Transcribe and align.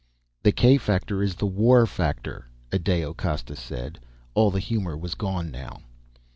"The 0.41 0.51
k 0.51 0.79
factor 0.79 1.21
is 1.21 1.35
the 1.35 1.45
war 1.45 1.85
factor," 1.85 2.49
Adao 2.71 3.13
Costa 3.15 3.55
said. 3.55 3.99
All 4.33 4.49
the 4.49 4.57
humor 4.57 4.97
was 4.97 5.13
gone 5.13 5.51
now. 5.51 5.83